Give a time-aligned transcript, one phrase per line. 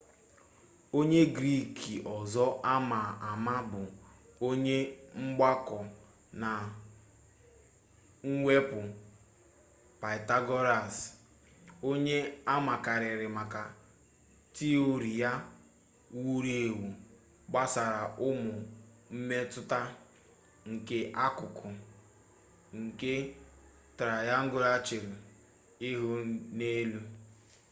[0.97, 1.77] onye griik
[2.15, 3.81] ọzọ ama ama bụ
[4.47, 4.77] onye
[5.23, 5.79] mgbakọ
[6.41, 6.49] na
[8.39, 8.79] mwepụ
[10.01, 10.95] pythagoras
[11.89, 12.17] onye
[12.53, 13.61] amakarịrị maka
[14.55, 15.31] tiori ya
[16.23, 16.85] wuru ewu
[17.49, 18.53] gbasara ụmụ
[19.15, 19.79] mmetụta
[20.71, 21.67] nke akụkụ
[22.79, 23.11] nke
[23.97, 25.17] trayangụlụ chewere
[25.89, 26.09] ihu
[26.57, 27.01] n'elu